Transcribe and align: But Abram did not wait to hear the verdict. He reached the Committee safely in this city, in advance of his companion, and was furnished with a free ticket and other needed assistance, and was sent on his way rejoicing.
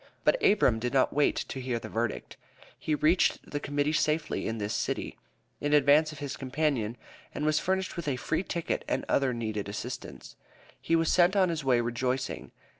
But 0.23 0.41
Abram 0.43 0.79
did 0.79 0.93
not 0.95 1.13
wait 1.13 1.35
to 1.47 1.61
hear 1.61 1.77
the 1.77 1.87
verdict. 1.87 2.35
He 2.79 2.95
reached 2.95 3.51
the 3.51 3.59
Committee 3.59 3.93
safely 3.93 4.47
in 4.47 4.57
this 4.57 4.73
city, 4.73 5.15
in 5.59 5.73
advance 5.75 6.11
of 6.11 6.17
his 6.17 6.35
companion, 6.35 6.97
and 7.35 7.45
was 7.45 7.59
furnished 7.59 7.95
with 7.97 8.07
a 8.07 8.15
free 8.15 8.41
ticket 8.41 8.83
and 8.87 9.05
other 9.07 9.31
needed 9.31 9.69
assistance, 9.69 10.35
and 10.89 10.97
was 10.97 11.11
sent 11.13 11.35
on 11.35 11.49
his 11.49 11.63
way 11.63 11.81
rejoicing. 11.81 12.49